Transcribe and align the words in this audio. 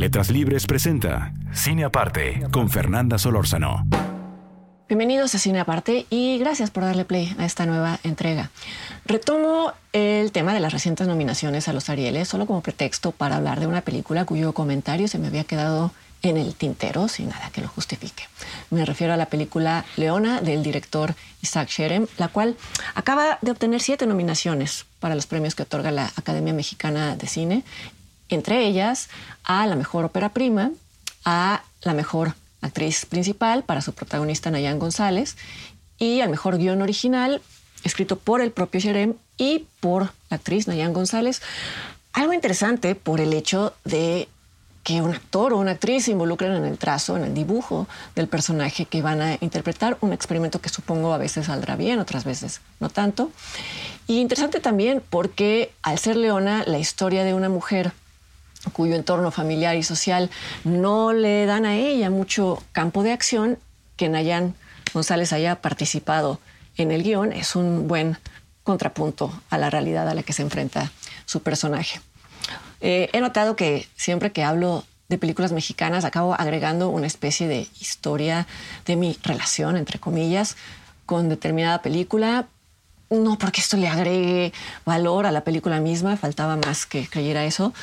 Letras 0.00 0.30
Libres 0.30 0.66
presenta 0.66 1.34
Cine 1.52 1.84
Aparte 1.84 2.46
con 2.52 2.70
Fernanda 2.70 3.18
Solórzano. 3.18 3.86
Bienvenidos 4.88 5.34
a 5.34 5.38
Cine 5.38 5.60
Aparte 5.60 6.06
y 6.08 6.38
gracias 6.38 6.70
por 6.70 6.84
darle 6.84 7.04
play 7.04 7.36
a 7.38 7.44
esta 7.44 7.66
nueva 7.66 8.00
entrega. 8.02 8.50
Retomo 9.04 9.74
el 9.92 10.32
tema 10.32 10.54
de 10.54 10.60
las 10.60 10.72
recientes 10.72 11.06
nominaciones 11.06 11.68
a 11.68 11.74
los 11.74 11.90
Arieles 11.90 12.28
solo 12.28 12.46
como 12.46 12.62
pretexto 12.62 13.12
para 13.12 13.36
hablar 13.36 13.60
de 13.60 13.66
una 13.66 13.82
película 13.82 14.24
cuyo 14.24 14.54
comentario 14.54 15.06
se 15.06 15.18
me 15.18 15.26
había 15.26 15.44
quedado 15.44 15.92
en 16.22 16.38
el 16.38 16.54
tintero 16.54 17.06
sin 17.08 17.28
nada 17.28 17.50
que 17.50 17.60
lo 17.60 17.68
justifique. 17.68 18.24
Me 18.70 18.86
refiero 18.86 19.12
a 19.12 19.18
la 19.18 19.26
película 19.26 19.84
Leona 19.98 20.40
del 20.40 20.62
director 20.62 21.14
Isaac 21.42 21.68
Sherem, 21.68 22.06
la 22.16 22.28
cual 22.28 22.56
acaba 22.94 23.38
de 23.42 23.50
obtener 23.50 23.82
siete 23.82 24.06
nominaciones 24.06 24.86
para 24.98 25.14
los 25.14 25.26
premios 25.26 25.54
que 25.54 25.64
otorga 25.64 25.90
la 25.90 26.06
Academia 26.16 26.54
Mexicana 26.54 27.16
de 27.16 27.26
Cine, 27.26 27.64
entre 28.30 28.66
ellas 28.66 29.08
a 29.44 29.66
la 29.66 29.76
mejor 29.76 30.04
ópera 30.04 30.30
prima, 30.30 30.70
a 31.24 31.62
la 31.82 31.94
mejor 31.94 32.34
actriz 32.62 33.06
principal 33.06 33.64
para 33.64 33.80
su 33.80 33.92
protagonista 33.92 34.50
Nayan 34.50 34.78
González 34.78 35.36
y 35.98 36.20
al 36.20 36.30
mejor 36.30 36.58
guion 36.58 36.82
original 36.82 37.42
escrito 37.84 38.16
por 38.18 38.40
el 38.40 38.52
propio 38.52 38.80
Sherem 38.80 39.14
y 39.36 39.66
por 39.80 40.12
la 40.28 40.36
actriz 40.36 40.68
Nayan 40.68 40.92
González. 40.92 41.40
Algo 42.12 42.32
interesante 42.32 42.94
por 42.94 43.20
el 43.20 43.32
hecho 43.32 43.74
de 43.84 44.28
que 44.82 45.02
un 45.02 45.14
actor 45.14 45.52
o 45.52 45.58
una 45.58 45.72
actriz 45.72 46.06
se 46.06 46.10
involucren 46.10 46.52
en 46.52 46.64
el 46.64 46.78
trazo, 46.78 47.16
en 47.16 47.24
el 47.24 47.34
dibujo 47.34 47.86
del 48.14 48.28
personaje 48.28 48.86
que 48.86 49.02
van 49.02 49.20
a 49.20 49.36
interpretar, 49.40 49.98
un 50.00 50.12
experimento 50.12 50.60
que 50.60 50.70
supongo 50.70 51.12
a 51.12 51.18
veces 51.18 51.46
saldrá 51.46 51.76
bien, 51.76 51.98
otras 51.98 52.24
veces 52.24 52.60
no 52.80 52.88
tanto. 52.88 53.30
Y 54.06 54.20
interesante 54.20 54.58
también 54.58 55.02
porque 55.10 55.72
al 55.82 55.98
ser 55.98 56.16
Leona, 56.16 56.64
la 56.66 56.78
historia 56.78 57.24
de 57.24 57.34
una 57.34 57.48
mujer 57.48 57.92
cuyo 58.72 58.94
entorno 58.94 59.30
familiar 59.30 59.76
y 59.76 59.82
social 59.82 60.30
no 60.64 61.12
le 61.12 61.46
dan 61.46 61.64
a 61.66 61.76
ella 61.76 62.10
mucho 62.10 62.62
campo 62.72 63.02
de 63.02 63.12
acción, 63.12 63.58
que 63.96 64.08
Nayan 64.08 64.54
González 64.92 65.32
haya 65.32 65.56
participado 65.56 66.40
en 66.76 66.90
el 66.90 67.02
guion 67.02 67.32
es 67.32 67.56
un 67.56 67.88
buen 67.88 68.16
contrapunto 68.62 69.32
a 69.50 69.58
la 69.58 69.70
realidad 69.70 70.08
a 70.08 70.14
la 70.14 70.22
que 70.22 70.32
se 70.32 70.42
enfrenta 70.42 70.90
su 71.26 71.42
personaje. 71.42 72.00
Eh, 72.80 73.10
he 73.12 73.20
notado 73.20 73.56
que 73.56 73.86
siempre 73.96 74.32
que 74.32 74.42
hablo 74.42 74.84
de 75.08 75.18
películas 75.18 75.52
mexicanas 75.52 76.04
acabo 76.04 76.34
agregando 76.34 76.88
una 76.88 77.06
especie 77.06 77.48
de 77.48 77.66
historia 77.80 78.46
de 78.86 78.96
mi 78.96 79.18
relación, 79.22 79.76
entre 79.76 79.98
comillas, 79.98 80.56
con 81.04 81.28
determinada 81.28 81.82
película. 81.82 82.46
No 83.10 83.36
porque 83.36 83.60
esto 83.60 83.76
le 83.76 83.88
agregue 83.88 84.52
valor 84.84 85.26
a 85.26 85.32
la 85.32 85.42
película 85.42 85.80
misma, 85.80 86.16
faltaba 86.16 86.56
más 86.56 86.86
que 86.86 87.08
creyera 87.08 87.44
eso, 87.44 87.74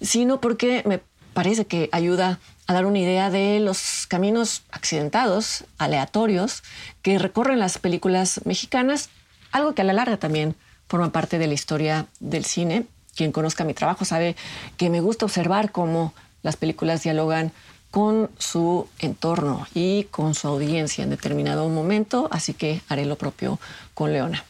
sino 0.00 0.40
porque 0.40 0.82
me 0.86 1.00
parece 1.34 1.66
que 1.66 1.88
ayuda 1.92 2.40
a 2.66 2.74
dar 2.74 2.84
una 2.84 2.98
idea 2.98 3.30
de 3.30 3.60
los 3.60 4.06
caminos 4.08 4.62
accidentados, 4.70 5.64
aleatorios, 5.78 6.62
que 7.02 7.18
recorren 7.18 7.58
las 7.58 7.78
películas 7.78 8.40
mexicanas, 8.44 9.08
algo 9.52 9.74
que 9.74 9.82
a 9.82 9.84
la 9.84 9.92
larga 9.92 10.18
también 10.18 10.54
forma 10.88 11.12
parte 11.12 11.38
de 11.38 11.46
la 11.46 11.54
historia 11.54 12.06
del 12.20 12.44
cine. 12.44 12.86
Quien 13.16 13.32
conozca 13.32 13.64
mi 13.64 13.74
trabajo 13.74 14.04
sabe 14.04 14.36
que 14.76 14.90
me 14.90 15.00
gusta 15.00 15.24
observar 15.24 15.72
cómo 15.72 16.12
las 16.42 16.56
películas 16.56 17.02
dialogan 17.02 17.52
con 17.90 18.30
su 18.38 18.86
entorno 18.98 19.66
y 19.74 20.04
con 20.04 20.34
su 20.34 20.48
audiencia 20.48 21.04
en 21.04 21.10
determinado 21.10 21.68
momento, 21.68 22.28
así 22.30 22.54
que 22.54 22.82
haré 22.88 23.06
lo 23.06 23.16
propio 23.16 23.58
con 23.94 24.12
Leona. 24.12 24.44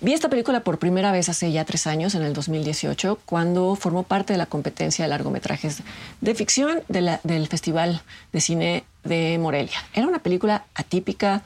Vi 0.00 0.12
esta 0.12 0.28
película 0.28 0.60
por 0.60 0.78
primera 0.78 1.12
vez 1.12 1.28
hace 1.28 1.50
ya 1.50 1.64
tres 1.64 1.86
años, 1.86 2.14
en 2.14 2.22
el 2.22 2.34
2018, 2.34 3.18
cuando 3.24 3.74
formó 3.74 4.02
parte 4.02 4.34
de 4.34 4.38
la 4.38 4.46
competencia 4.46 5.04
de 5.04 5.08
largometrajes 5.08 5.82
de 6.20 6.34
ficción 6.34 6.82
del 6.88 7.46
Festival 7.48 8.02
de 8.32 8.40
Cine 8.40 8.84
de 9.04 9.38
Morelia. 9.38 9.78
Era 9.94 10.06
una 10.06 10.18
película 10.18 10.66
atípica 10.74 11.42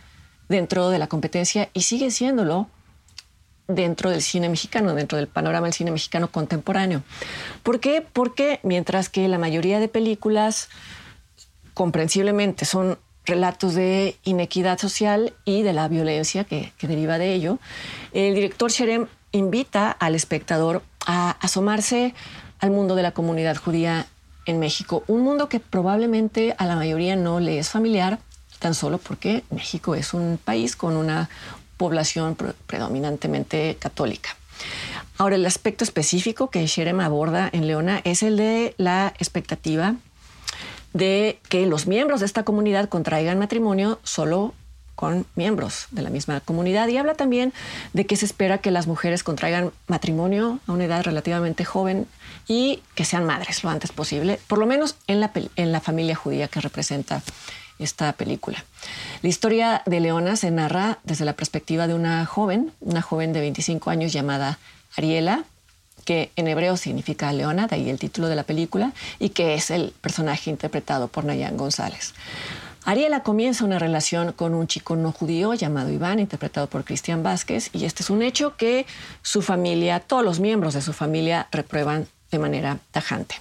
dentro 0.49 0.91
de 0.91 0.99
la 0.99 1.07
competencia 1.07 1.69
y 1.73 1.83
sigue 1.83 2.11
siéndolo 2.11 2.69
dentro 3.69 4.11
del 4.11 4.23
cine 4.23 4.49
mexicano, 4.49 4.95
dentro 4.95 5.19
del 5.19 5.27
panorama 5.27 5.67
del 5.67 5.75
cine 5.75 5.91
mexicano 5.91 6.28
contemporáneo. 6.31 7.03
¿Por 7.63 7.81
qué? 7.81 8.05
Porque 8.13 8.61
mientras 8.63 9.09
que 9.09 9.27
la 9.28 9.39
mayoría 9.39 9.81
de 9.81 9.89
películas 9.89 10.69
comprensiblemente 11.77 12.65
son 12.65 12.99
relatos 13.27 13.75
de 13.75 14.17
inequidad 14.25 14.79
social 14.79 15.35
y 15.45 15.61
de 15.61 15.75
la 15.75 15.89
violencia 15.89 16.45
que, 16.45 16.73
deriva 16.81 17.19
de 17.19 17.35
ello, 17.35 17.59
el 18.15 18.35
director 18.35 18.71
Sherem 18.71 19.09
invita 19.31 19.91
al 19.91 20.15
espectador 20.15 20.83
a 21.07 21.33
asomarse 21.33 22.15
al 22.61 22.71
mundo 22.71 22.95
de 22.95 23.03
la 23.03 23.13
comunidad 23.13 23.57
judía 23.57 24.07
en 24.47 24.59
México, 24.59 25.05
un 25.07 25.21
mundo 25.21 25.51
que 25.51 25.61
probablemente 25.61 26.55
a 26.57 26.65
la 26.65 26.77
mayoría 26.77 27.15
no 27.15 27.41
le 27.41 27.59
es 27.59 27.69
familiar, 27.69 28.21
tan 28.59 28.73
solo 28.73 28.97
porque 28.97 29.45
México 29.51 29.95
es 29.95 30.15
un 30.15 30.39
país 30.43 30.77
con 30.77 30.97
una 30.97 31.29
población 31.77 32.39
predominantemente 32.67 33.77
católica. 33.79 34.31
Ahora, 35.19 35.37
el 35.37 35.45
aspecto 35.45 35.85
específico 35.85 36.49
que 36.49 36.67
Sherem 36.67 37.01
aborda 37.01 37.51
en 37.53 37.67
Leona 37.67 38.01
es 38.05 38.23
el 38.23 38.39
de 38.39 38.75
la 38.79 39.13
expectativa 39.19 39.97
de 40.97 41.39
que 41.49 41.67
los 41.67 41.87
miembros 41.87 42.21
de 42.21 42.27
esta 42.27 42.45
comunidad 42.45 42.89
contraigan 42.89 43.39
matrimonio 43.39 44.01
solo 44.03 44.55
con 44.95 45.27
miembros 45.34 45.89
de 45.91 46.01
la 46.01 46.09
misma 46.09 46.41
comunidad 46.41 46.89
y 46.89 46.97
habla 46.97 47.15
también 47.15 47.53
de 47.93 48.07
que 48.07 48.17
se 48.17 48.25
espera 48.25 48.59
que 48.59 48.71
las 48.71 48.87
mujeres 48.87 49.23
contraigan 49.23 49.73
matrimonio 49.89 50.59
a 50.67 50.73
una 50.73 50.87
edad 50.87 51.05
relativamente 51.05 51.67
joven 51.67 52.07
y 52.49 52.83
que 52.95 53.05
sean 53.05 53.27
madres 53.27 53.62
lo 53.62 53.69
antes 53.69 53.93
posible, 53.93 54.41
por 54.49 54.59
lo 54.59 54.67
menos 54.67 54.97
en 55.07 55.21
la, 55.21 55.33
en 55.57 55.71
la 55.71 55.81
familia 55.81 56.17
judía 56.17 56.49
que 56.49 56.61
representa 56.61 57.23
esta 57.78 58.15
película. 58.15 58.65
La 59.21 59.28
historia 59.28 59.83
de 59.84 60.01
Leona 60.01 60.37
se 60.37 60.51
narra 60.51 60.99
desde 61.05 61.27
la 61.27 61.34
perspectiva 61.34 61.87
de 61.87 61.93
una 61.93 62.25
joven, 62.25 62.73
una 62.81 63.03
joven 63.03 63.34
de 63.34 63.41
25 63.41 63.91
años 63.91 64.15
llamada 64.15 64.59
Ariela, 64.97 65.45
que 66.06 66.31
en 66.37 66.49
hebreo 66.49 66.78
significa 66.78 67.31
Leona, 67.33 67.67
de 67.67 67.77
ahí 67.77 67.91
el 67.91 67.99
título 67.99 68.28
de 68.28 68.37
la 68.37 68.44
película, 68.44 68.93
y 69.19 69.31
que 69.31 69.55
es 69.55 69.71
el 69.71 69.93
personaje 70.00 70.49
interpretado 70.49 71.09
por 71.09 71.27
Nayan 71.27 71.59
González. 71.59 72.15
Ariela 72.84 73.25
comienza 73.25 73.65
una 73.65 73.81
relación 73.81 74.33
con 74.33 74.55
un 74.55 74.69
chico 74.69 74.95
no 74.95 75.11
judío 75.11 75.53
llamado 75.55 75.91
Iván, 75.91 76.21
interpretado 76.21 76.69
por 76.69 76.84
Cristian 76.84 77.25
Vázquez, 77.25 77.69
y 77.72 77.84
este 77.84 78.05
es 78.05 78.11
un 78.11 78.22
hecho 78.22 78.56
que 78.56 78.87
su 79.22 79.43
familia, 79.43 79.99
todos 79.99 80.25
los 80.25 80.39
miembros 80.39 80.72
de 80.75 80.83
su 80.83 80.93
familia 80.93 81.49
reprueban 81.50 82.06
de 82.31 82.39
manera 82.39 82.78
tajante. 82.93 83.34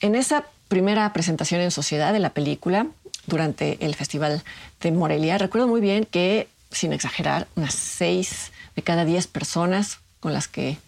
En 0.00 0.14
esa 0.14 0.46
primera 0.68 1.12
presentación 1.12 1.60
en 1.60 1.70
sociedad 1.70 2.14
de 2.14 2.20
la 2.20 2.30
película, 2.30 2.86
durante 3.26 3.76
el 3.84 3.94
Festival 3.94 4.42
de 4.80 4.92
Morelia, 4.92 5.36
recuerdo 5.36 5.68
muy 5.68 5.82
bien 5.82 6.06
que, 6.06 6.48
sin 6.70 6.94
exagerar, 6.94 7.48
unas 7.56 7.74
seis 7.74 8.50
de 8.74 8.82
cada 8.82 9.04
diez 9.04 9.26
personas 9.26 9.98
con 10.20 10.32
las 10.32 10.48
que 10.48 10.78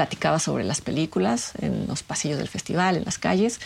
platicaba 0.00 0.38
sobre 0.38 0.64
las 0.64 0.80
películas 0.80 1.52
en 1.60 1.86
los 1.86 2.02
pasillos 2.02 2.38
del 2.38 2.48
festival, 2.48 2.96
en 2.96 3.04
las 3.04 3.18
calles. 3.18 3.60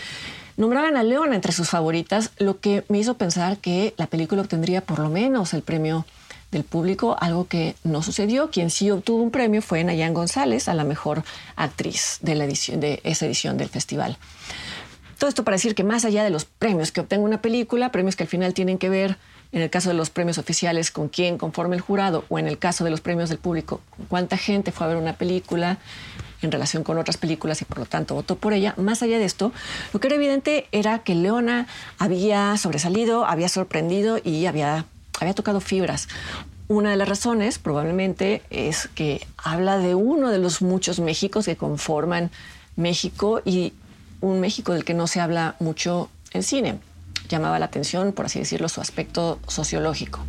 Nombraban 0.57 0.97
a 0.97 1.05
Leona 1.05 1.37
entre 1.37 1.53
sus 1.53 1.71
favoritas, 1.71 2.33
lo 2.39 2.59
que 2.59 2.83
me 2.89 2.99
hizo 2.99 3.15
pensar 3.15 3.59
que 3.59 3.95
la 3.99 4.09
película 4.09 4.43
obtendría 4.43 4.81
por 4.81 4.99
lo 4.99 5.11
menos 5.11 5.55
el 5.55 5.63
premio 5.63 6.05
del 6.51 6.65
público, 6.65 7.17
algo 7.21 7.47
que 7.47 7.77
no 7.85 8.03
sucedió. 8.03 8.51
Quien 8.51 8.71
sí 8.71 8.91
obtuvo 8.91 9.23
un 9.23 9.31
premio 9.31 9.63
fue 9.63 9.85
Nayan 9.85 10.13
González, 10.13 10.67
a 10.67 10.75
la 10.75 10.83
mejor 10.83 11.23
actriz 11.55 12.19
de, 12.21 12.35
la 12.35 12.47
edición, 12.47 12.81
de 12.81 13.01
esa 13.05 13.27
edición 13.27 13.57
del 13.57 13.69
festival. 13.69 14.19
Todo 15.19 15.29
esto 15.29 15.45
para 15.45 15.55
decir 15.55 15.77
que 15.77 15.85
más 15.85 16.05
allá 16.05 16.25
de 16.25 16.31
los 16.31 16.47
premios 16.47 16.91
que 16.91 17.01
obtenga 17.01 17.23
una 17.23 17.43
película, 17.43 17.93
premios 17.93 18.17
que 18.17 18.25
al 18.25 18.29
final 18.29 18.55
tienen 18.55 18.79
que 18.79 18.89
ver, 18.89 19.19
en 19.55 19.63
el 19.63 19.71
caso 19.71 19.89
de 19.89 19.95
los 19.95 20.11
premios 20.11 20.37
oficiales, 20.37 20.91
con 20.91 21.09
quién 21.09 21.39
conforme 21.39 21.77
el 21.77 21.81
jurado, 21.81 22.25
o 22.29 22.41
en 22.41 22.49
el 22.49 22.59
caso 22.59 22.83
de 22.83 22.91
los 22.91 23.01
premios 23.01 23.29
del 23.29 23.39
público, 23.39 23.81
con 23.97 24.07
cuánta 24.07 24.37
gente 24.37 24.73
fue 24.73 24.85
a 24.85 24.89
ver 24.89 24.97
una 24.97 25.13
película 25.13 25.79
en 26.43 26.51
relación 26.51 26.83
con 26.83 26.99
otras 26.99 27.17
películas 27.19 27.63
y 27.63 27.65
por 27.65 27.79
lo 27.79 27.87
tanto 27.87 28.17
votó 28.17 28.35
por 28.35 28.53
ella. 28.53 28.75
Más 28.77 29.03
allá 29.05 29.17
de 29.17 29.25
esto, 29.25 29.53
lo 29.93 30.01
que 30.01 30.09
era 30.09 30.17
evidente 30.17 30.67
era 30.73 30.99
que 31.05 31.15
Leona 31.15 31.69
había 31.99 32.57
sobresalido, 32.57 33.27
había 33.27 33.49
sorprendido 33.49 34.19
y 34.23 34.47
había, 34.47 34.87
había 35.21 35.35
tocado 35.35 35.61
fibras. 35.61 36.09
Una 36.67 36.91
de 36.91 36.97
las 36.97 37.09
razones 37.09 37.61
probablemente 37.61 38.43
es 38.51 38.89
que 38.97 39.25
habla 39.37 39.79
de 39.79 39.95
uno 39.95 40.31
de 40.31 40.39
los 40.39 40.63
muchos 40.63 40.99
Méxicos 40.99 41.47
que 41.47 41.55
conforman 41.55 42.33
México 42.75 43.41
y 43.45 43.73
un 44.21 44.41
México 44.41 44.73
del 44.73 44.85
que 44.85 44.95
no 44.95 45.07
se 45.07 45.21
habla 45.21 45.55
mucho 45.61 46.11
en 46.33 46.43
cine. 46.43 46.81
Llamaba 47.29 47.59
la 47.59 47.67
atención, 47.67 48.13
por 48.13 48.27
así 48.27 48.39
decirlo, 48.39 48.69
su 48.69 48.81
aspecto 48.81 49.39
sociológico. 49.49 50.21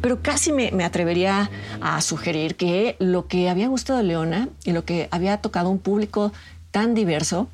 Pero 0.00 0.22
casi 0.22 0.52
me, 0.52 0.70
me 0.72 0.84
atrevería 0.84 1.50
a 1.80 2.00
sugerir 2.00 2.56
que 2.56 2.96
lo 2.98 3.26
que 3.26 3.48
había 3.48 3.68
gustado 3.68 3.98
a 3.98 4.02
Leona 4.02 4.48
y 4.64 4.72
lo 4.72 4.84
que 4.84 5.08
había 5.10 5.38
tocado 5.38 5.70
un 5.70 5.78
público 5.78 6.32
tan 6.70 6.94
diverso 6.94 7.48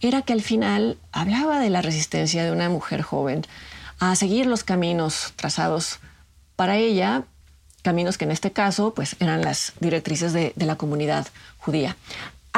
era 0.00 0.22
que 0.22 0.32
al 0.32 0.42
final 0.42 0.96
hablaba 1.12 1.58
de 1.58 1.70
la 1.70 1.82
resistencia 1.82 2.44
de 2.44 2.52
una 2.52 2.68
mujer 2.68 3.02
joven 3.02 3.44
a 3.98 4.14
seguir 4.14 4.46
los 4.46 4.64
caminos 4.64 5.32
trazados 5.36 5.98
para 6.56 6.76
ella, 6.76 7.24
caminos 7.82 8.18
que 8.18 8.24
en 8.24 8.30
este 8.30 8.52
caso 8.52 8.94
pues, 8.94 9.16
eran 9.18 9.42
las 9.42 9.72
directrices 9.80 10.32
de, 10.32 10.52
de 10.54 10.66
la 10.66 10.76
comunidad 10.76 11.26
judía. 11.58 11.96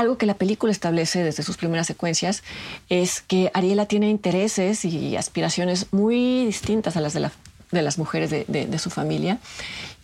Algo 0.01 0.17
que 0.17 0.25
la 0.25 0.33
película 0.33 0.73
establece 0.73 1.23
desde 1.23 1.43
sus 1.43 1.59
primeras 1.59 1.87
secuencias 1.87 2.43
es 2.89 3.21
que 3.21 3.51
Ariela 3.53 3.85
tiene 3.85 4.09
intereses 4.09 4.87
y 4.87 5.15
aspiraciones 5.15 5.89
muy 5.93 6.47
distintas 6.47 6.97
a 6.97 7.03
las 7.03 7.13
de, 7.13 7.21
la, 7.21 7.33
de 7.71 7.83
las 7.83 7.99
mujeres 7.99 8.31
de, 8.31 8.79
su 8.79 8.89
familia 8.89 9.41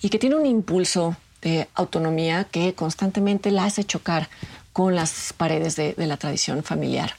y 0.03 0.11
que 0.11 0.19
tiene 0.19 0.37
un 0.37 0.45
impulso 0.45 1.17
de 1.41 1.69
autonomía 1.75 2.45
que 2.45 2.75
constantemente 2.75 3.51
la 3.51 3.65
hace 3.65 3.85
chocar 3.85 4.29
con 4.75 4.95
las 4.95 5.33
paredes 5.35 5.77
de, 5.77 5.95
de, 5.95 6.07
la 6.07 6.19
tradición 6.19 6.63
familiar. 6.63 7.15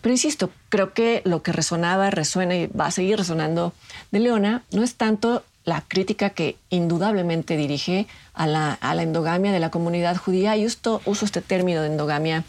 Pero 0.00 0.14
insisto, 0.14 0.48
creo 0.70 0.94
que 0.94 1.20
lo 1.26 1.42
que 1.42 1.52
resonaba, 1.52 2.10
resuena 2.10 2.56
y 2.56 2.66
va 2.68 2.86
a 2.86 2.92
seguir 2.92 3.18
resonando 3.18 3.74
de 4.10 4.20
Leona 4.20 4.62
no 4.70 4.82
es 4.82 4.94
tanto 4.94 5.44
la 5.64 5.82
crítica 5.86 6.30
que 6.30 6.56
indudablemente 6.70 7.56
dirige 7.56 8.06
a 8.34 8.46
la, 8.46 8.72
a 8.74 8.94
la 8.94 9.02
endogamia 9.02 9.52
de 9.52 9.60
la 9.60 9.70
comunidad 9.70 10.16
judía. 10.16 10.56
Y 10.56 10.64
esto, 10.64 11.00
uso 11.04 11.24
este 11.24 11.40
término 11.40 11.82
de 11.82 11.88
endogamia 11.88 12.44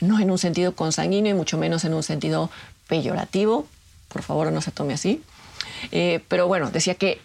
no 0.00 0.20
en 0.20 0.30
un 0.30 0.38
sentido 0.38 0.74
consanguíneo 0.74 1.34
y 1.34 1.38
mucho 1.38 1.58
menos 1.58 1.84
en 1.84 1.94
un 1.94 2.02
sentido 2.02 2.50
peyorativo. 2.88 3.66
Por 4.08 4.22
favor, 4.22 4.52
no 4.52 4.60
se 4.60 4.70
tome 4.70 4.94
así. 4.94 5.22
Eh, 5.92 6.20
pero 6.28 6.46
bueno, 6.46 6.70
decía 6.70 6.94
que 6.94 7.20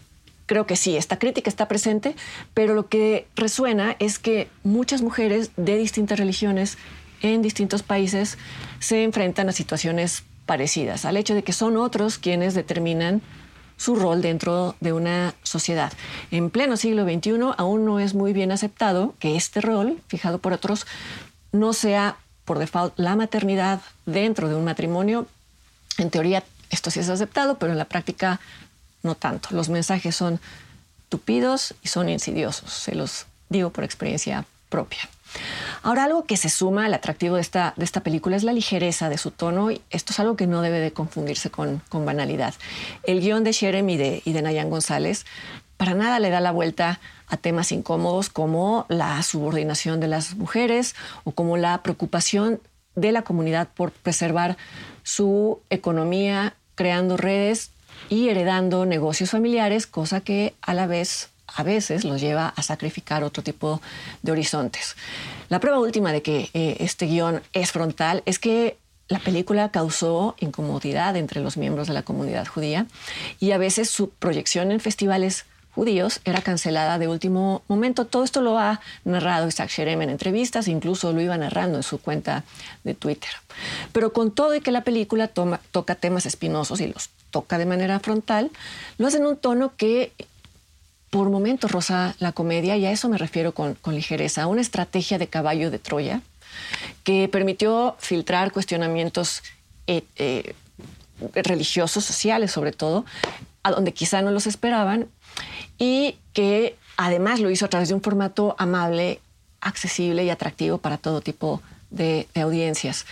creo 0.46 0.66
que 0.66 0.76
sí, 0.76 0.98
esta 0.98 1.20
crítica 1.20 1.50
está 1.50 1.68
presente, 1.68 2.16
pero 2.56 2.74
lo 2.74 2.88
que 2.88 3.28
resuena 3.36 3.96
es 4.00 4.18
que 4.18 4.50
muchas 4.64 5.04
mujeres 5.04 5.52
de 5.58 5.78
distintas 5.78 6.18
religiones 6.18 6.80
en 7.22 7.44
distintos 7.44 7.84
países 7.84 8.38
se 8.80 9.04
enfrentan 9.04 9.48
a 9.50 9.52
situaciones 9.52 10.24
parecidas, 10.48 11.06
al 11.06 11.18
hecho 11.18 11.36
de 11.36 11.44
que 11.44 11.54
son 11.54 11.78
otros 11.78 12.18
quienes 12.18 12.56
determinan 12.56 13.22
su 13.80 13.96
rol 13.96 14.22
dentro 14.22 14.76
de 14.82 14.92
una 14.92 15.34
sociedad. 15.42 15.94
En 16.32 16.50
pleno 16.50 16.76
siglo 16.76 17.06
XXI 17.06 17.54
aún 17.58 17.86
no 17.86 18.00
es 18.00 18.14
muy 18.14 18.34
bien 18.34 18.52
aceptado 18.52 19.16
que 19.20 19.38
este 19.38 19.62
rol, 19.62 20.02
fijado 20.08 20.38
por 20.38 20.52
otros, 20.52 20.86
no 21.54 21.72
sea 21.72 22.18
por 22.44 22.60
default 22.60 22.94
la 22.98 23.16
maternidad 23.16 23.82
dentro 24.06 24.50
de 24.50 24.56
un 24.56 24.66
matrimonio. 24.66 25.28
En 25.98 26.10
teoría 26.12 26.44
esto 26.70 26.92
sí 26.92 27.00
es 27.00 27.10
aceptado, 27.10 27.58
pero 27.58 27.72
en 27.72 27.78
la 27.78 27.86
práctica 27.86 28.42
no 29.02 29.16
tanto. 29.16 29.50
Los 29.52 29.70
mensajes 29.70 30.14
son 30.14 30.42
tupidos 31.08 31.74
y 31.82 31.88
son 31.88 32.10
insidiosos, 32.10 32.72
se 32.72 32.96
los 32.96 33.28
digo 33.48 33.70
por 33.70 33.86
experiencia 33.86 34.46
propia. 34.70 35.10
Ahora, 35.84 36.04
algo 36.04 36.26
que 36.26 36.38
se 36.38 36.50
suma 36.50 36.86
al 36.86 36.94
atractivo 36.94 37.36
de 37.36 37.42
esta, 37.42 37.74
de 37.78 37.86
esta 37.86 38.02
película 38.02 38.36
es 38.36 38.44
la 38.44 38.54
ligereza 38.54 39.10
de 39.10 39.18
su 39.18 39.32
tono 39.32 39.72
y 39.72 39.82
esto 39.90 40.14
es 40.14 40.20
algo 40.20 40.36
que 40.36 40.48
no 40.48 40.62
debe 40.62 40.80
de 40.80 40.92
confundirse 40.92 41.50
con, 41.50 41.82
con 41.90 42.06
banalidad. 42.06 42.54
El 43.04 43.22
guion 43.22 43.44
de 43.44 43.52
Sherem 43.52 43.90
y 43.90 43.98
de, 43.98 44.22
y 44.26 44.34
de 44.34 44.42
Nayan 44.42 44.70
González 44.70 45.26
para 45.78 45.94
nada 45.94 46.20
le 46.20 46.30
da 46.30 46.42
la 46.42 46.52
vuelta 46.52 47.00
a 47.28 47.38
temas 47.38 47.72
incómodos 47.72 48.30
como 48.30 48.86
la 48.90 49.24
subordinación 49.24 50.02
de 50.02 50.10
las 50.10 50.36
mujeres 50.36 50.94
o 51.24 51.32
como 51.32 51.56
la 51.56 51.82
preocupación 51.84 52.60
de 52.96 53.14
la 53.14 53.22
comunidad 53.22 53.70
por 53.74 53.92
preservar 53.92 54.58
su 55.04 55.62
economía 55.70 56.56
creando 56.76 57.16
redes 57.16 57.72
y 58.10 58.30
heredando 58.30 58.86
negocios 58.86 59.32
familiares, 59.32 59.88
cosa 59.88 60.22
que 60.22 60.54
a 60.62 60.74
la 60.74 60.86
vez 60.86 61.30
a 61.56 61.64
veces 61.64 62.04
los 62.04 62.22
lleva 62.22 62.54
a 62.56 62.64
sacrificar 62.64 63.24
otro 63.24 63.44
tipo 63.44 63.82
de 64.22 64.32
horizontes. 64.32 64.96
La 65.50 65.60
prueba 65.60 65.80
última 65.80 66.12
de 66.12 66.22
que 66.22 66.50
eh, 66.54 66.78
este 66.80 67.06
guion 67.06 67.42
es 67.54 67.72
frontal 67.72 68.24
es 68.26 68.40
que 68.40 68.78
la 69.08 69.20
película 69.20 69.72
causó 69.72 70.36
incomodidad 70.40 71.16
entre 71.16 71.42
los 71.42 71.58
miembros 71.58 71.88
de 71.88 71.94
la 71.94 72.04
comunidad 72.04 72.48
judía 72.48 72.86
y 73.40 73.52
a 73.52 73.58
veces 73.58 73.90
su 73.90 74.12
proyección 74.12 74.72
en 74.72 74.80
festivales 74.80 75.46
judíos 75.74 76.22
era 76.26 76.42
cancelada 76.42 77.00
de 77.00 77.08
último 77.08 77.64
momento. 77.68 78.06
Todo 78.06 78.24
esto 78.24 78.42
lo 78.42 78.60
ha 78.60 78.82
narrado 79.06 79.48
Isaac 79.48 79.70
Sherem 79.70 80.02
en 80.02 80.10
entrevistas, 80.10 80.68
incluso 80.68 81.14
lo 81.14 81.22
iba 81.22 81.38
narrando 81.38 81.78
en 81.78 81.84
su 81.84 82.00
cuenta 82.00 82.44
de 82.84 82.94
Twitter. 82.94 83.32
Pero 83.94 84.14
con 84.14 84.32
todo 84.32 84.56
y 84.56 84.62
que 84.62 84.72
la 84.72 84.84
película 84.84 85.28
toca 85.28 85.96
temas 85.96 86.26
espinosos 86.26 86.82
y 86.82 86.88
los 86.88 87.10
toca 87.32 87.58
de 87.58 87.66
manera 87.66 88.00
frontal, 88.00 88.52
lo 88.98 89.08
hace 89.08 89.18
en 89.18 89.26
un 89.26 89.38
tono 89.38 89.74
que 89.76 90.12
por 91.10 91.30
momentos 91.30 91.72
roza 91.72 92.16
la 92.20 92.32
comedia, 92.32 92.78
y 92.78 92.86
a 92.86 92.92
eso 92.92 93.10
me 93.10 93.18
refiero 93.18 93.54
con, 93.54 93.76
con 93.76 93.96
ligereza, 93.96 94.48
una 94.48 94.62
estrategia 94.62 95.18
de 95.18 95.28
caballo 95.28 95.72
de 95.72 95.80
Troya 95.80 96.22
que 97.04 97.28
permitió 97.28 97.96
filtrar 98.00 98.52
cuestionamientos 98.52 99.44
eh, 99.88 100.04
eh, 100.18 100.56
religiosos, 101.34 102.04
sociales 102.06 102.52
sobre 102.52 102.72
todo, 102.72 103.06
a 103.64 103.72
donde 103.72 103.94
quizá 103.94 104.22
no 104.22 104.32
los 104.32 104.48
esperaban, 104.48 105.08
y 105.78 106.18
que 106.34 106.76
además 106.98 107.40
lo 107.40 107.50
hizo 107.50 107.66
a 107.66 107.70
través 107.70 107.90
de 107.90 107.96
un 107.96 108.02
formato 108.02 108.56
amable, 108.58 109.20
accesible 109.62 110.24
y 110.24 110.30
atractivo 110.30 110.78
para 110.78 110.98
todo 110.98 111.22
tipo 111.22 111.62
de, 111.90 112.28
de 112.34 112.42
audiencias. 112.42 113.06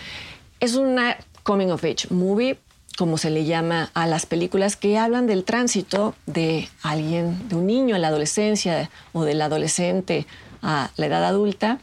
Es 0.60 0.76
una 0.76 1.18
coming 1.44 1.68
of 1.68 1.84
age 1.84 2.08
movie 2.10 2.58
como 2.98 3.18
se 3.20 3.30
le 3.30 3.46
llama 3.46 3.92
a 3.94 4.08
las 4.08 4.26
películas 4.26 4.76
que 4.76 4.98
hablan 4.98 5.28
del 5.28 5.44
tránsito 5.44 6.16
de 6.26 6.68
alguien, 6.82 7.48
de 7.48 7.56
un 7.56 7.68
niño 7.68 7.96
a 7.96 8.00
la 8.00 8.08
adolescencia 8.08 8.90
o 9.14 9.24
del 9.24 9.42
adolescente 9.42 10.26
a 10.64 10.90
la 10.98 11.06
edad 11.06 11.24
adulta, 11.24 11.80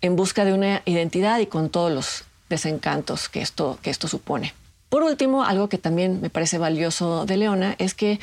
en 0.00 0.16
busca 0.16 0.44
de 0.44 0.52
una 0.52 0.82
identidad 0.86 1.38
y 1.38 1.46
con 1.46 1.70
todos 1.70 1.92
los 1.92 2.24
desencantos 2.48 3.28
que 3.28 3.40
esto, 3.40 3.78
que 3.80 3.90
esto 3.90 4.08
supone. 4.08 4.52
Por 4.88 5.04
último, 5.04 5.44
algo 5.44 5.68
que 5.68 5.78
también 5.78 6.20
me 6.20 6.30
parece 6.30 6.58
valioso 6.58 7.26
de 7.26 7.36
Leona 7.36 7.76
es 7.78 7.94
que 7.94 8.18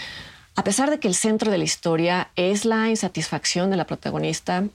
a 0.57 0.65
pesar 0.65 0.89
de 0.89 0.99
que 0.99 1.07
el 1.07 1.15
centro 1.15 1.49
de 1.49 1.57
la 1.57 1.63
historia 1.63 2.29
es 2.35 2.65
la 2.65 2.89
insatisfacción 2.89 3.69
de 3.69 3.77
la 3.77 3.85
protagonista 3.85 4.65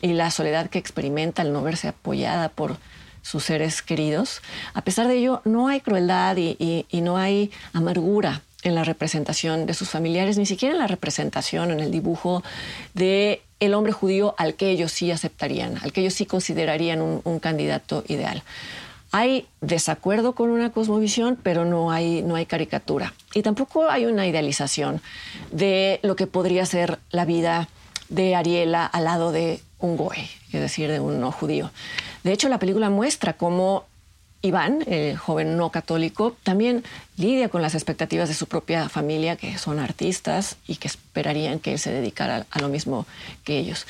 y 0.00 0.14
la 0.14 0.30
soledad 0.30 0.70
que 0.70 0.78
experimenta 0.78 1.42
al 1.42 1.52
no 1.52 1.62
verse 1.62 1.88
apoyada 1.88 2.48
por 2.48 2.78
sus 3.22 3.44
seres 3.44 3.82
queridos. 3.82 4.42
A 4.74 4.82
pesar 4.82 5.08
de 5.08 5.16
ello, 5.16 5.40
no 5.44 5.68
hay 5.68 5.80
crueldad 5.80 6.36
y, 6.36 6.86
no 6.92 7.16
hay 7.16 7.50
amargura 7.72 8.42
en 8.62 8.74
la 8.74 8.84
representación 8.84 9.66
de 9.66 9.74
sus 9.74 9.88
familiares, 9.88 10.38
ni 10.38 10.46
siquiera 10.46 10.74
en 10.74 10.80
la 10.80 10.86
representación, 10.86 11.70
en 11.70 11.80
el 11.80 11.90
dibujo 11.90 12.42
de 12.94 13.42
el 13.58 13.74
hombre 13.74 13.92
judío 13.92 14.34
al 14.38 14.54
que 14.54 14.70
ellos 14.70 14.92
sí 14.92 15.10
aceptarían, 15.10 15.78
al 15.82 15.92
que 15.92 16.02
ellos 16.02 16.14
sí 16.14 16.26
considerarían 16.26 17.00
un, 17.00 17.20
un 17.24 17.38
candidato 17.38 18.04
ideal. 18.08 18.42
Hay 19.14 19.46
desacuerdo 19.60 20.34
con 20.34 20.50
una 20.50 20.70
cosmovisión, 20.70 21.38
pero 21.42 21.64
no 21.64 21.90
hay, 21.90 22.22
no 22.22 22.34
hay 22.34 22.46
caricatura. 22.46 23.12
Y 23.34 23.42
tampoco 23.42 23.90
hay 23.90 24.06
una 24.06 24.26
idealización 24.26 25.02
de 25.50 26.00
lo 26.02 26.16
que 26.16 26.26
podría 26.26 26.64
ser 26.64 26.98
la 27.10 27.26
vida 27.26 27.68
de 28.08 28.34
Ariela 28.34 28.86
al 28.86 29.04
lado 29.04 29.30
de 29.32 29.60
un 29.78 29.96
goy, 29.96 30.28
es 30.52 30.60
decir, 30.60 30.90
de 30.90 31.00
un 31.00 31.20
no 31.20 31.30
judío. 31.30 31.70
De 32.22 32.32
hecho, 32.32 32.48
la 32.48 32.58
película 32.58 32.90
muestra 32.90 33.34
cómo 33.34 33.84
Iván, 34.42 34.82
el 34.88 35.16
joven 35.16 35.56
no 35.56 35.70
católico, 35.70 36.36
también 36.42 36.82
lidia 37.16 37.48
con 37.48 37.62
las 37.62 37.74
expectativas 37.74 38.28
de 38.28 38.34
su 38.34 38.46
propia 38.46 38.88
familia, 38.88 39.36
que 39.36 39.56
son 39.56 39.78
artistas 39.78 40.56
y 40.66 40.76
que 40.76 40.88
esperarían 40.88 41.60
que 41.60 41.72
él 41.72 41.78
se 41.78 41.92
dedicara 41.92 42.44
a 42.50 42.60
lo 42.60 42.68
mismo 42.68 43.06
que 43.44 43.58
ellos. 43.58 43.86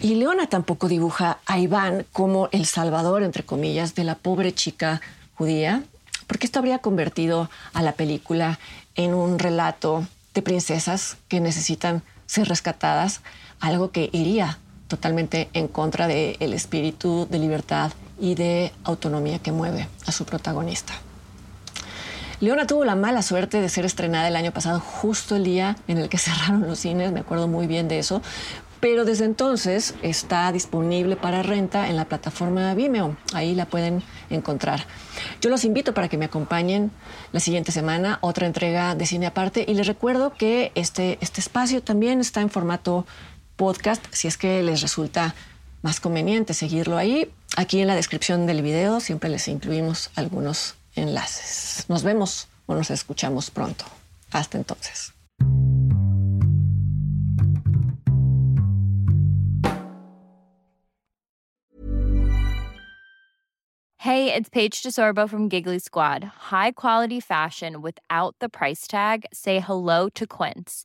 Y 0.00 0.16
Leona 0.16 0.48
tampoco 0.48 0.88
dibuja 0.88 1.38
a 1.46 1.60
Iván 1.60 2.06
como 2.12 2.48
el 2.50 2.66
salvador, 2.66 3.22
entre 3.22 3.44
comillas, 3.44 3.94
de 3.94 4.02
la 4.02 4.16
pobre 4.16 4.52
chica 4.52 5.00
judía, 5.36 5.84
porque 6.26 6.46
esto 6.46 6.58
habría 6.58 6.78
convertido 6.78 7.48
a 7.72 7.82
la 7.82 7.92
película 7.92 8.58
en 8.96 9.14
un 9.14 9.38
relato 9.38 10.06
de 10.34 10.42
princesas 10.42 11.18
que 11.28 11.40
necesitan 11.40 12.02
ser 12.26 12.48
rescatadas, 12.48 13.20
algo 13.60 13.92
que 13.92 14.10
iría 14.12 14.58
totalmente 14.94 15.48
en 15.54 15.66
contra 15.66 16.06
del 16.06 16.36
el 16.38 16.52
espíritu 16.54 17.26
de 17.28 17.40
libertad 17.40 17.90
y 18.20 18.36
de 18.36 18.72
autonomía 18.84 19.40
que 19.40 19.50
mueve 19.50 19.88
a 20.06 20.12
su 20.12 20.24
protagonista. 20.24 20.94
Leona 22.38 22.66
tuvo 22.66 22.84
la 22.84 22.94
mala 22.94 23.22
suerte 23.22 23.60
de 23.60 23.68
ser 23.68 23.84
estrenada 23.84 24.28
el 24.28 24.36
año 24.36 24.52
pasado, 24.52 24.78
justo 24.78 25.34
el 25.34 25.42
día 25.42 25.76
en 25.88 25.98
el 25.98 26.08
que 26.08 26.18
cerraron 26.26 26.66
los 26.66 26.78
cines, 26.78 27.10
me 27.10 27.20
acuerdo 27.20 27.48
muy 27.48 27.66
bien 27.66 27.88
de 27.88 27.98
eso, 27.98 28.22
pero 28.78 29.04
desde 29.04 29.24
entonces 29.24 29.94
está 30.02 30.52
disponible 30.52 31.16
para 31.16 31.42
renta 31.42 31.88
en 31.88 31.96
la 31.96 32.04
plataforma 32.04 32.74
Vimeo, 32.74 33.16
ahí 33.32 33.54
la 33.54 33.66
pueden 33.66 34.02
encontrar. 34.30 34.84
Yo 35.40 35.48
los 35.48 35.64
invito 35.64 35.94
para 35.94 36.08
que 36.08 36.18
me 36.18 36.26
acompañen 36.26 36.92
la 37.32 37.40
siguiente 37.40 37.72
semana, 37.72 38.18
otra 38.20 38.46
entrega 38.46 38.94
de 38.94 39.06
cine 39.06 39.26
aparte, 39.26 39.64
y 39.66 39.74
les 39.74 39.86
recuerdo 39.86 40.34
que 40.34 40.70
este, 40.74 41.18
este 41.20 41.40
espacio 41.40 41.82
también 41.82 42.20
está 42.20 42.42
en 42.42 42.50
formato 42.50 43.06
podcast, 43.56 44.04
si 44.12 44.28
es 44.28 44.36
que 44.36 44.62
les 44.62 44.80
resulta 44.80 45.34
más 45.82 46.00
conveniente 46.00 46.54
seguirlo 46.54 46.96
ahí. 46.96 47.30
Aquí 47.56 47.80
en 47.80 47.86
la 47.86 47.94
descripción 47.94 48.46
del 48.46 48.62
video 48.62 49.00
siempre 49.00 49.28
les 49.30 49.48
incluimos 49.48 50.10
algunos 50.16 50.76
enlaces. 50.96 51.84
Nos 51.88 52.02
vemos 52.02 52.48
o 52.66 52.74
nos 52.74 52.90
escuchamos 52.90 53.50
pronto. 53.50 53.84
Hasta 54.32 54.58
entonces. 54.58 55.12
Hey, 63.98 64.34
it's 64.34 64.50
Paige 64.50 64.82
DeSorbo 64.82 65.26
from 65.26 65.48
Giggly 65.48 65.78
Squad. 65.78 66.24
High 66.50 66.72
quality 66.72 67.20
fashion 67.20 67.80
without 67.80 68.36
the 68.38 68.50
price 68.50 68.86
tag. 68.86 69.24
Say 69.32 69.60
hello 69.60 70.10
to 70.10 70.26
Quince. 70.26 70.84